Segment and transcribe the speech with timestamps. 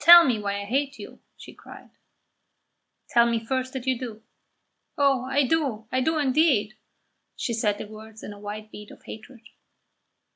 [0.00, 1.90] "Tell me why I hate you!" she cried.
[3.10, 4.24] "Tell me first that you do."
[4.98, 6.74] "Oh, I do, I do indeed!"
[7.36, 9.42] She said the words in a white heat of hatred.